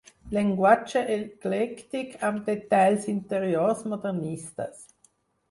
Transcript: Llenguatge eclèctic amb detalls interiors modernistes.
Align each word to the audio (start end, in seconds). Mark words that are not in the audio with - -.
Llenguatge 0.35 1.03
eclèctic 1.15 2.15
amb 2.31 2.41
detalls 2.49 3.07
interiors 3.15 3.87
modernistes. 3.93 4.83